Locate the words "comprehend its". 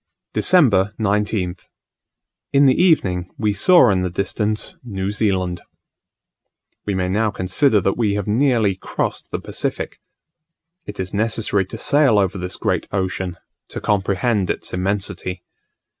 13.79-14.73